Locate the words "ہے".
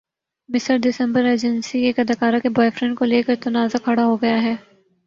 4.43-4.55